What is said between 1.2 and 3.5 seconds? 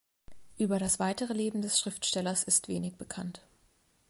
Leben des Schriftstellers ist wenig bekannt.